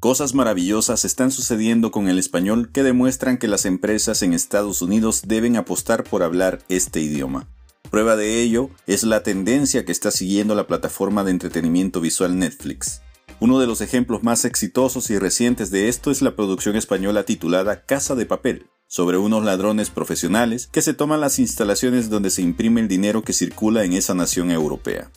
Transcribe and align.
Cosas 0.00 0.32
maravillosas 0.32 1.04
están 1.04 1.32
sucediendo 1.32 1.90
con 1.90 2.08
el 2.08 2.20
español 2.20 2.70
que 2.70 2.84
demuestran 2.84 3.36
que 3.36 3.48
las 3.48 3.64
empresas 3.64 4.22
en 4.22 4.32
Estados 4.32 4.80
Unidos 4.80 5.22
deben 5.26 5.56
apostar 5.56 6.04
por 6.04 6.22
hablar 6.22 6.60
este 6.68 7.00
idioma. 7.00 7.48
Prueba 7.90 8.14
de 8.14 8.40
ello 8.40 8.70
es 8.86 9.02
la 9.02 9.24
tendencia 9.24 9.84
que 9.84 9.90
está 9.90 10.12
siguiendo 10.12 10.54
la 10.54 10.68
plataforma 10.68 11.24
de 11.24 11.32
entretenimiento 11.32 12.00
visual 12.00 12.38
Netflix. 12.38 13.00
Uno 13.40 13.58
de 13.58 13.66
los 13.66 13.80
ejemplos 13.80 14.22
más 14.22 14.44
exitosos 14.44 15.10
y 15.10 15.18
recientes 15.18 15.72
de 15.72 15.88
esto 15.88 16.12
es 16.12 16.22
la 16.22 16.36
producción 16.36 16.76
española 16.76 17.24
titulada 17.24 17.84
Casa 17.84 18.14
de 18.14 18.24
Papel, 18.24 18.66
sobre 18.86 19.18
unos 19.18 19.44
ladrones 19.44 19.90
profesionales 19.90 20.68
que 20.70 20.80
se 20.80 20.94
toman 20.94 21.20
las 21.20 21.40
instalaciones 21.40 22.08
donde 22.08 22.30
se 22.30 22.42
imprime 22.42 22.80
el 22.82 22.86
dinero 22.86 23.24
que 23.24 23.32
circula 23.32 23.82
en 23.82 23.94
esa 23.94 24.14
nación 24.14 24.52
europea. 24.52 25.10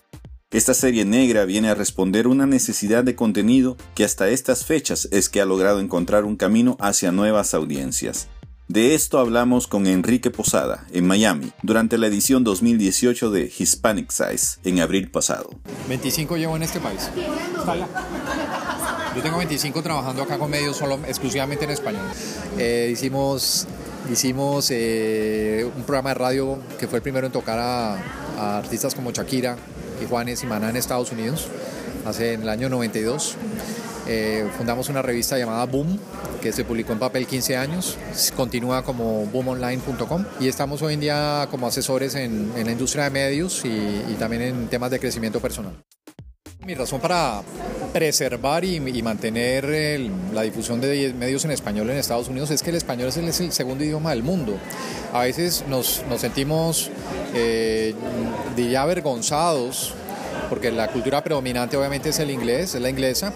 Esta 0.51 0.73
serie 0.73 1.05
negra 1.05 1.45
viene 1.45 1.69
a 1.69 1.75
responder 1.75 2.27
una 2.27 2.45
necesidad 2.45 3.05
de 3.05 3.15
contenido 3.15 3.77
que 3.95 4.03
hasta 4.03 4.27
estas 4.27 4.65
fechas 4.65 5.07
es 5.09 5.29
que 5.29 5.39
ha 5.39 5.45
logrado 5.45 5.79
encontrar 5.79 6.25
un 6.25 6.35
camino 6.35 6.75
hacia 6.81 7.13
nuevas 7.13 7.53
audiencias. 7.53 8.27
De 8.67 8.93
esto 8.93 9.19
hablamos 9.19 9.67
con 9.67 9.87
Enrique 9.87 10.29
Posada 10.29 10.85
en 10.91 11.07
Miami 11.07 11.53
durante 11.63 11.97
la 11.97 12.07
edición 12.07 12.43
2018 12.43 13.31
de 13.31 13.49
Hispanic 13.57 14.11
Size 14.11 14.59
en 14.65 14.81
abril 14.81 15.09
pasado. 15.09 15.51
25 15.87 16.35
llevo 16.35 16.57
en 16.57 16.63
este 16.63 16.81
país. 16.81 17.09
Yo 19.15 19.21
tengo 19.21 19.37
25 19.37 19.81
trabajando 19.81 20.23
acá 20.23 20.37
con 20.37 20.51
medios 20.51 20.75
solo 20.75 20.99
exclusivamente 21.07 21.63
en 21.63 21.71
español. 21.71 22.03
Eh, 22.57 22.89
hicimos 22.91 23.67
hicimos 24.11 24.67
eh, 24.71 25.65
un 25.77 25.83
programa 25.83 26.09
de 26.09 26.15
radio 26.15 26.59
que 26.77 26.89
fue 26.89 26.97
el 26.97 27.03
primero 27.03 27.25
en 27.25 27.31
tocar 27.31 27.57
a, 27.57 27.95
a 28.37 28.57
artistas 28.57 28.95
como 28.95 29.11
Shakira, 29.11 29.55
Juanes 30.05 30.43
y 30.43 30.47
Maná 30.47 30.69
en 30.69 30.75
Estados 30.75 31.11
Unidos, 31.11 31.47
hace 32.05 32.33
en 32.33 32.43
el 32.43 32.49
año 32.49 32.69
92. 32.69 33.37
Eh, 34.07 34.47
fundamos 34.57 34.89
una 34.89 35.01
revista 35.01 35.37
llamada 35.37 35.65
Boom, 35.65 35.99
que 36.41 36.51
se 36.51 36.65
publicó 36.65 36.93
en 36.93 36.99
papel 36.99 37.27
15 37.27 37.55
años, 37.55 37.97
continúa 38.35 38.83
como 38.83 39.25
boomonline.com 39.27 40.25
y 40.39 40.47
estamos 40.47 40.81
hoy 40.81 40.95
en 40.95 40.99
día 40.99 41.47
como 41.51 41.67
asesores 41.67 42.15
en, 42.15 42.51
la 42.55 42.71
industria 42.71 43.05
de 43.05 43.09
medios 43.11 43.63
y, 43.63 44.15
también 44.17 44.41
en 44.41 44.67
temas 44.67 44.91
de 44.91 44.99
crecimiento 44.99 45.39
personal. 45.39 45.73
Mi 46.65 46.73
razón 46.73 46.99
para 46.99 47.41
preservar 47.91 48.63
y, 48.65 48.79
mantener 49.01 49.65
la 50.33 50.41
difusión 50.43 50.81
de 50.81 51.13
medios 51.13 51.45
en 51.45 51.51
español 51.51 51.89
en 51.89 51.97
Estados 51.97 52.27
Unidos 52.27 52.51
es 52.51 52.61
que 52.61 52.69
el 52.69 52.75
español 52.75 53.09
es 53.09 53.17
el, 53.17 53.51
segundo 53.51 53.83
idioma 53.83 54.11
del 54.11 54.23
mundo. 54.23 54.57
A 55.13 55.21
veces 55.21 55.63
nos, 55.67 56.01
sentimos 56.17 56.89
eh, 57.33 57.93
ya 58.57 58.83
avergonzados 58.83 59.93
porque 60.51 60.69
la 60.69 60.89
cultura 60.89 61.23
predominante 61.23 61.77
obviamente 61.77 62.09
es 62.09 62.19
el 62.19 62.29
inglés, 62.29 62.75
es 62.75 62.81
la 62.81 62.89
inglesa, 62.89 63.31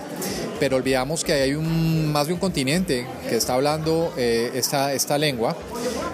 pero 0.60 0.76
olvidamos 0.76 1.24
que 1.24 1.32
hay 1.32 1.54
un, 1.54 2.12
más 2.12 2.28
de 2.28 2.34
un 2.34 2.40
continente 2.40 3.08
que 3.30 3.38
está 3.38 3.54
hablando 3.54 4.14
eh, 4.18 4.52
esta, 4.54 4.92
esta 4.92 5.18
lengua 5.18 5.56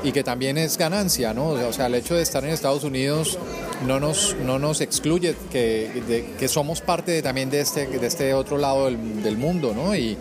y 0.04 0.12
que 0.12 0.24
también 0.24 0.60
es 0.60 0.78
ganancia, 0.78 1.34
¿no? 1.34 1.48
O 1.48 1.74
sea, 1.74 1.88
el 1.88 1.96
hecho 1.96 2.14
de 2.14 2.22
estar 2.22 2.44
en 2.44 2.52
Estados 2.52 2.84
Unidos 2.84 3.40
no 3.88 4.00
nos, 4.00 4.36
no 4.46 4.60
nos 4.60 4.80
excluye 4.80 5.36
que, 5.52 6.48
somos 6.48 6.82
parte 6.82 7.24
también 7.24 7.50
de 7.50 7.62
este, 7.62 7.88
de 7.88 8.06
este 8.06 8.36
otro 8.36 8.60
lado 8.60 8.86
del, 8.86 9.38
mundo, 9.38 9.74
¿no? 9.76 9.96
Y 9.96 10.16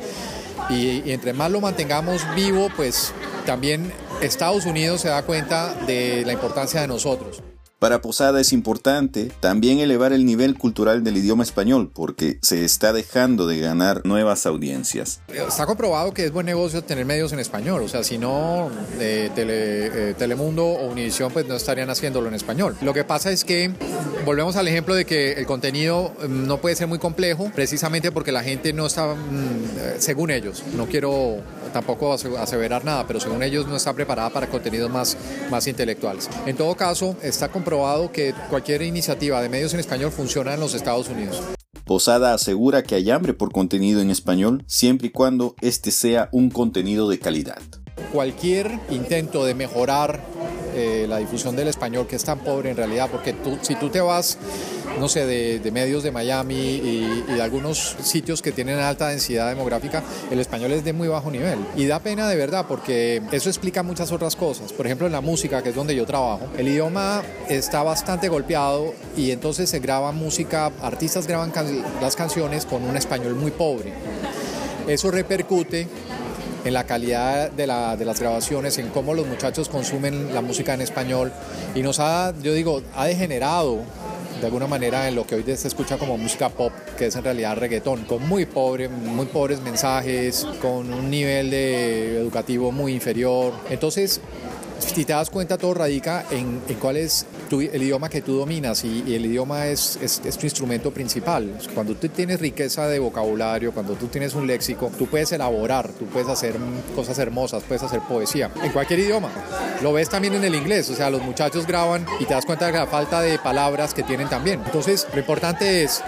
entre 0.70 1.34
más 1.34 1.50
lo 1.50 1.60
mantengamos 1.60 2.22
vivo, 2.34 2.70
pues 2.74 3.12
también 3.44 3.92
Estados 4.22 4.64
Unidos 4.64 5.02
se 5.02 5.08
da 5.08 5.22
cuenta 5.24 5.74
de 5.86 6.22
la 6.24 6.32
importancia 6.32 6.80
de 6.80 6.88
nosotros. 6.88 7.42
Para 7.80 8.02
Posada 8.02 8.42
es 8.42 8.52
importante 8.52 9.32
también 9.40 9.78
elevar 9.78 10.12
el 10.12 10.26
nivel 10.26 10.58
cultural 10.58 11.02
del 11.02 11.16
idioma 11.16 11.42
español 11.42 11.90
porque 11.94 12.38
se 12.42 12.62
está 12.62 12.92
dejando 12.92 13.46
de 13.46 13.58
ganar 13.58 14.02
nuevas 14.04 14.44
audiencias. 14.44 15.22
Está 15.28 15.64
comprobado 15.64 16.12
que 16.12 16.26
es 16.26 16.30
buen 16.30 16.44
negocio 16.44 16.84
tener 16.84 17.06
medios 17.06 17.32
en 17.32 17.38
español, 17.38 17.80
o 17.82 17.88
sea, 17.88 18.04
si 18.04 18.18
no, 18.18 18.70
eh, 18.98 19.30
eh, 19.34 20.14
Telemundo 20.18 20.66
o 20.66 20.88
Univisión 20.88 21.32
pues 21.32 21.48
no 21.48 21.54
estarían 21.56 21.88
haciéndolo 21.88 22.28
en 22.28 22.34
español. 22.34 22.76
Lo 22.82 22.92
que 22.92 23.04
pasa 23.04 23.30
es 23.30 23.46
que 23.46 23.72
volvemos 24.24 24.56
al 24.56 24.68
ejemplo 24.68 24.94
de 24.94 25.04
que 25.04 25.32
el 25.32 25.46
contenido 25.46 26.12
mm, 26.28 26.46
no 26.46 26.58
puede 26.58 26.76
ser 26.76 26.86
muy 26.86 26.98
complejo 26.98 27.50
precisamente 27.54 28.12
porque 28.12 28.32
la 28.32 28.42
gente 28.42 28.72
no 28.72 28.86
está, 28.86 29.14
mm, 29.14 29.98
según 29.98 30.30
ellos, 30.30 30.62
no 30.76 30.86
quiero 30.86 31.38
tampoco 31.72 32.12
aseverar 32.12 32.84
nada, 32.84 33.06
pero 33.06 33.20
según 33.20 33.42
ellos 33.42 33.66
no 33.66 33.76
está 33.76 33.92
preparada 33.94 34.30
para 34.30 34.48
contenidos 34.48 34.90
más, 34.90 35.16
más 35.50 35.66
intelectuales. 35.66 36.28
En 36.46 36.56
todo 36.56 36.74
caso, 36.74 37.16
está 37.22 37.48
comprobado 37.48 37.70
probado 37.70 38.10
que 38.10 38.34
cualquier 38.48 38.82
iniciativa 38.82 39.40
de 39.40 39.48
medios 39.48 39.72
en 39.74 39.78
español 39.78 40.10
funciona 40.10 40.54
en 40.54 40.58
los 40.58 40.74
Estados 40.74 41.08
Unidos. 41.08 41.40
Posada 41.84 42.34
asegura 42.34 42.82
que 42.82 42.96
hay 42.96 43.12
hambre 43.12 43.32
por 43.32 43.52
contenido 43.52 44.00
en 44.00 44.10
español 44.10 44.64
siempre 44.66 45.06
y 45.06 45.10
cuando 45.10 45.54
este 45.60 45.92
sea 45.92 46.28
un 46.32 46.50
contenido 46.50 47.08
de 47.08 47.20
calidad. 47.20 47.62
Cualquier 48.12 48.80
intento 48.90 49.44
de 49.44 49.54
mejorar 49.54 50.20
eh, 50.74 51.06
la 51.08 51.18
difusión 51.18 51.56
del 51.56 51.68
español, 51.68 52.06
que 52.06 52.16
es 52.16 52.24
tan 52.24 52.38
pobre 52.38 52.70
en 52.70 52.76
realidad, 52.76 53.08
porque 53.10 53.32
tú, 53.32 53.58
si 53.62 53.74
tú 53.74 53.88
te 53.90 54.00
vas, 54.00 54.38
no 54.98 55.08
sé, 55.08 55.26
de, 55.26 55.70
medios 55.70 56.02
de 56.02 56.10
Miami 56.10 56.54
y, 56.54 57.24
de 57.28 57.42
algunos 57.42 57.96
sitios 58.02 58.42
que 58.42 58.52
tienen 58.52 58.78
alta 58.78 59.08
densidad 59.08 59.48
demográfica, 59.48 60.02
el 60.30 60.40
español 60.40 60.72
es 60.72 60.84
de 60.84 60.92
muy 60.92 61.08
bajo 61.08 61.30
nivel. 61.30 61.58
Y 61.76 61.86
da 61.86 62.00
pena 62.00 62.28
de 62.28 62.36
verdad, 62.36 62.66
porque 62.68 63.22
eso 63.32 63.48
explica 63.48 63.82
muchas 63.82 64.12
otras 64.12 64.36
cosas. 64.36 64.72
Por 64.72 64.86
ejemplo, 64.86 65.06
en 65.06 65.12
la 65.12 65.20
música, 65.20 65.62
que 65.62 65.70
es 65.70 65.74
donde 65.74 65.94
yo 65.94 66.06
trabajo, 66.06 66.48
el 66.58 66.68
idioma 66.68 67.22
está 67.48 67.82
bastante 67.82 68.28
golpeado 68.28 68.94
y 69.16 69.30
entonces 69.30 69.70
se 69.70 69.78
graba 69.78 70.12
música, 70.12 70.72
artistas 70.82 71.26
graban 71.26 71.52
las 72.00 72.16
canciones 72.16 72.66
con 72.66 72.82
un 72.84 72.96
español 72.96 73.34
muy 73.34 73.50
pobre. 73.50 73.92
Eso 74.86 75.10
repercute 75.10 75.86
en 76.64 76.74
la 76.74 76.84
calidad 76.84 77.50
de, 77.50 77.66
la, 77.66 77.96
las 77.96 78.20
grabaciones, 78.20 78.78
en 78.78 78.88
cómo 78.88 79.14
los 79.14 79.26
muchachos 79.26 79.68
consumen 79.68 80.34
la 80.34 80.40
música 80.40 80.74
en 80.74 80.80
español 80.80 81.32
y 81.74 81.82
nos 81.82 82.00
ha, 82.00 82.34
yo 82.42 82.52
digo, 82.52 82.82
ha 82.94 83.06
degenerado 83.06 83.78
de 84.40 84.46
alguna 84.46 84.66
manera 84.66 85.06
en 85.06 85.14
lo 85.14 85.26
que 85.26 85.34
hoy 85.34 85.44
se 85.56 85.68
escucha 85.68 85.98
como 85.98 86.16
música 86.16 86.48
pop, 86.48 86.72
que 86.96 87.06
es 87.06 87.16
en 87.16 87.24
realidad 87.24 87.56
reggaetón, 87.56 88.04
con 88.04 88.26
muy, 88.26 88.46
pobre, 88.46 88.88
muy 88.88 89.26
pobres 89.26 89.60
mensajes, 89.60 90.46
con 90.62 90.92
un 90.92 91.10
nivel 91.10 91.52
educativo 91.52 92.72
muy 92.72 92.94
inferior. 92.94 93.52
Entonces, 93.68 94.20
si 94.80 95.04
te 95.04 95.12
das 95.12 95.30
cuenta, 95.30 95.58
todo 95.58 95.74
radica 95.74 96.24
en, 96.30 96.60
cuál 96.80 96.96
es 96.96 97.26
el 97.50 97.82
idioma 97.82 98.08
que 98.08 98.22
tú 98.22 98.36
dominas 98.36 98.84
y, 98.84 99.14
el 99.14 99.26
idioma 99.26 99.66
es, 99.66 99.98
es, 100.02 100.20
tu 100.20 100.46
instrumento 100.46 100.90
principal. 100.90 101.58
Cuando 101.74 101.94
tú 101.94 102.08
tienes 102.08 102.40
riqueza 102.40 102.86
de 102.88 102.98
vocabulario, 102.98 103.72
cuando 103.72 103.94
tú 103.94 104.06
tienes 104.06 104.34
un 104.34 104.46
léxico, 104.46 104.90
tú 104.98 105.06
puedes 105.06 105.30
elaborar, 105.32 105.88
tú 105.90 106.06
puedes 106.06 106.28
hacer 106.28 106.56
cosas 106.94 107.18
hermosas, 107.18 107.62
puedes 107.66 107.82
hacer 107.82 108.00
poesía, 108.08 108.50
en 108.62 108.72
cualquier 108.72 109.00
idioma. 109.00 109.30
Lo 109.82 109.92
ves 109.92 110.08
también 110.08 110.34
en 110.34 110.44
el 110.44 110.54
inglés, 110.54 110.88
o 110.90 110.94
sea, 110.94 111.10
los 111.10 111.22
muchachos 111.22 111.66
graban 111.66 112.06
y 112.18 112.24
te 112.24 112.34
das 112.34 112.44
cuenta 112.44 112.66
de 112.66 112.72
la 112.72 112.86
falta 112.86 113.20
de 113.20 113.38
palabras 113.38 113.94
que 113.94 114.02
tienen 114.02 114.28
también. 114.28 114.60
Entonces, 114.64 115.06
lo 115.12 115.20
importante 115.20 115.82
es 115.82 116.02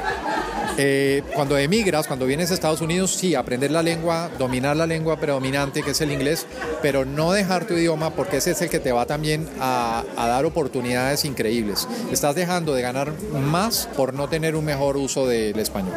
eh, 0.78 1.22
cuando 1.34 1.58
emigras, 1.58 2.06
cuando 2.06 2.26
vienes 2.26 2.50
a 2.50 2.54
Estados 2.54 2.80
Unidos, 2.80 3.12
sí, 3.12 3.34
aprender 3.34 3.70
la 3.70 3.82
lengua, 3.82 4.30
dominar 4.38 4.76
la 4.76 4.86
lengua 4.86 5.18
predominante, 5.18 5.82
que 5.82 5.90
es 5.90 6.00
el 6.00 6.12
inglés, 6.12 6.46
pero 6.80 7.04
no 7.04 7.32
dejar 7.32 7.66
tu 7.66 7.74
idioma 7.74 8.10
porque 8.10 8.38
ese 8.38 8.52
es 8.52 8.62
el 8.62 8.70
que 8.70 8.80
te 8.80 8.92
va 8.92 9.06
también 9.06 9.48
a, 9.60 10.04
a 10.16 10.26
dar 10.28 10.44
oportunidades 10.44 11.24
increíbles. 11.24 11.86
Estás 12.10 12.34
dejando 12.34 12.74
de 12.74 12.82
ganar 12.82 13.12
más 13.50 13.88
por 13.96 14.14
no 14.14 14.28
tener 14.28 14.56
un 14.56 14.64
mejor 14.64 14.96
uso 14.96 15.26
del 15.26 15.58
español. 15.58 15.94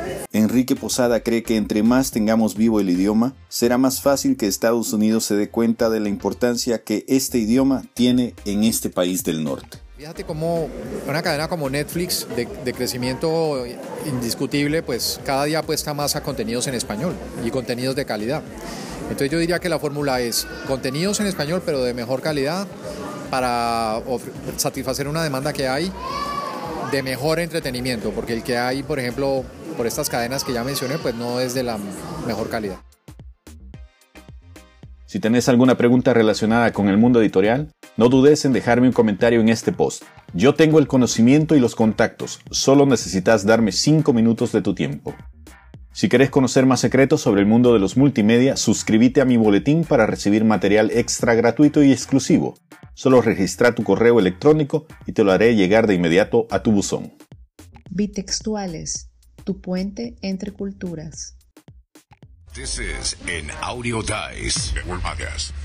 Enrique 0.55 0.77
Posada 0.77 1.19
cree 1.19 1.43
que 1.43 1.57
entre 1.57 1.83
más 1.83 2.11
tengamos 2.11 2.55
vivo 2.55 2.79
el 2.79 2.89
idioma, 2.89 3.33
será 3.49 3.77
más 3.77 3.99
fácil 3.99 4.37
que 4.37 4.47
Estados 4.47 4.93
Unidos 4.93 5.25
se 5.25 5.35
dé 5.35 5.49
cuenta 5.49 5.89
de 5.89 5.99
la 5.99 6.07
importancia 6.07 6.81
que 6.81 7.03
este 7.09 7.39
idioma 7.39 7.83
tiene 7.93 8.35
en 8.45 8.63
este 8.63 8.89
país 8.89 9.25
del 9.25 9.43
norte. 9.43 9.79
Fíjate 9.97 10.23
cómo 10.23 10.69
una 11.09 11.21
cadena 11.21 11.49
como 11.49 11.69
Netflix 11.69 12.25
de, 12.37 12.73
crecimiento 12.73 13.65
indiscutible, 14.05 14.81
pues 14.81 15.19
cada 15.25 15.43
día 15.43 15.59
apuesta 15.59 15.93
más 15.93 16.15
a 16.15 16.23
contenidos 16.23 16.67
en 16.67 16.75
español 16.75 17.13
y 17.43 17.51
contenidos 17.51 17.97
de 17.97 18.05
calidad. 18.05 18.41
Entonces 19.09 19.29
yo 19.29 19.39
diría 19.39 19.59
que 19.59 19.67
la 19.67 19.77
fórmula 19.77 20.21
es 20.21 20.47
contenidos 20.67 21.19
en 21.19 21.27
español 21.27 21.63
pero 21.65 21.83
de 21.83 21.93
mejor 21.93 22.21
calidad 22.21 22.65
para 23.29 24.01
satisfacer 24.55 25.09
una 25.09 25.21
demanda 25.21 25.51
que 25.51 25.67
hay 25.67 25.91
de 26.93 27.03
mejor 27.03 27.41
entretenimiento, 27.41 28.11
porque 28.11 28.31
el 28.31 28.41
que 28.41 28.57
hay, 28.57 28.83
por 28.83 28.99
ejemplo, 28.99 29.43
por 29.75 29.87
estas 29.87 30.09
cadenas 30.09 30.43
que 30.43 30.53
ya 30.53 30.63
mencioné, 30.63 30.97
pues 30.97 31.15
no 31.15 31.39
es 31.39 31.53
de 31.53 31.63
la 31.63 31.77
mejor 32.25 32.49
calidad. 32.49 32.79
Si 35.05 35.19
tenés 35.19 35.47
alguna 35.47 35.77
pregunta 35.77 36.13
relacionada 36.13 36.73
con 36.73 36.89
el 36.89 36.97
mundo 36.97 37.21
editorial, 37.21 37.71
no 37.95 38.09
dudes 38.09 38.43
en 38.43 38.53
dejarme 38.53 38.87
un 38.87 38.93
comentario 38.93 39.39
en 39.39 39.49
este 39.49 39.71
post. 39.71 40.03
Yo 40.33 40.55
tengo 40.55 40.79
el 40.79 40.87
conocimiento 40.87 41.55
y 41.55 41.59
los 41.59 41.75
contactos, 41.75 42.41
solo 42.51 42.85
necesitas 42.85 43.45
darme 43.45 43.71
5 43.71 44.11
minutos 44.11 44.51
de 44.51 44.61
tu 44.61 44.75
tiempo. 44.75 45.15
Si 45.93 46.09
querés 46.09 46.29
conocer 46.29 46.65
más 46.65 46.81
secretos 46.81 47.21
sobre 47.21 47.39
el 47.39 47.47
mundo 47.47 47.71
de 47.71 47.79
los 47.79 47.95
multimedia, 47.95 48.57
suscríbete 48.57 49.21
a 49.21 49.25
mi 49.25 49.37
boletín 49.37 49.85
para 49.85 50.05
recibir 50.05 50.43
material 50.43 50.91
extra 50.91 51.35
gratuito 51.35 51.81
y 51.81 51.93
exclusivo. 51.93 52.55
Solo 52.95 53.21
registra 53.21 53.75
tu 53.75 53.83
correo 53.83 54.19
electrónico 54.19 54.87
y 55.05 55.13
te 55.13 55.23
lo 55.23 55.31
haré 55.31 55.55
llegar 55.55 55.87
de 55.87 55.93
inmediato 55.93 56.47
a 56.51 56.63
tu 56.63 56.73
buzón. 56.73 57.13
Bitextuales, 57.89 59.09
tu 59.45 59.61
puente 59.61 60.15
entre 60.21 60.51
culturas. 60.51 61.37
This 62.53 62.79
is 62.79 63.15
an 63.27 63.51
Audio 63.61 64.01
Dice 64.01 64.73
Network 64.73 65.01
podcast. 65.01 65.64